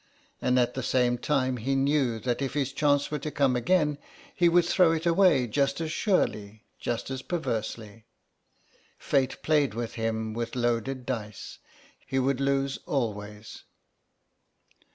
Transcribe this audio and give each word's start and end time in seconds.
And 0.41 0.57
at 0.57 0.73
the 0.73 0.81
same 0.81 1.19
time 1.19 1.57
he 1.57 1.75
knew 1.75 2.17
that 2.21 2.41
if 2.41 2.55
his 2.55 2.73
chance 2.73 3.11
were 3.11 3.19
to 3.19 3.29
come 3.29 3.55
again 3.55 3.99
he 4.33 4.49
would 4.49 4.65
throw 4.65 4.93
it 4.93 5.05
away 5.05 5.45
just 5.45 5.79
as 5.79 5.91
surely, 5.91 6.63
just 6.79 7.11
as 7.11 7.21
perversely. 7.21 8.05
Fate 8.97 9.43
played 9.43 9.75
with 9.75 9.93
him 9.93 10.33
with 10.33 10.55
loaded 10.55 11.05
dice; 11.05 11.59
he 12.07 12.17
would 12.17 12.39
lose 12.41 12.79
always. 12.87 13.61